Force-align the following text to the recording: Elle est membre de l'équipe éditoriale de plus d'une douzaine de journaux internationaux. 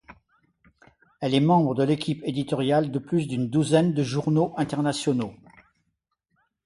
Elle 1.19 1.35
est 1.35 1.39
membre 1.41 1.75
de 1.75 1.83
l'équipe 1.83 2.23
éditoriale 2.25 2.89
de 2.91 2.97
plus 2.97 3.27
d'une 3.27 3.51
douzaine 3.51 3.93
de 3.93 4.01
journaux 4.01 4.51
internationaux. 4.57 5.35